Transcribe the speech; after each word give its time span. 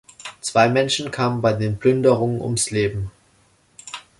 Zwei 0.39 0.67
Menschen 0.67 1.11
kamen 1.11 1.41
bei 1.43 1.53
den 1.53 1.77
Plünderungen 1.77 2.41
ums 2.41 2.71
Leben. 2.71 3.11